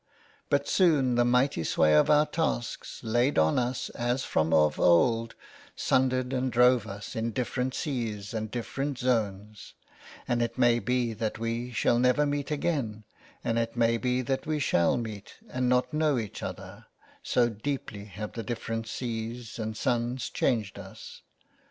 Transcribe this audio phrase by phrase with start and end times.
[0.49, 5.35] But soon the mighty sway of our tasks laid on us as from of old
[5.75, 9.75] sundered" and drove us into different seas and different zones;"
[10.27, 13.03] and it may be that we shall never meet again
[13.43, 16.85] and it" may be that we shall meet and not know each ''other,
[17.21, 21.21] so deeply have the different seas and suns *' changed us.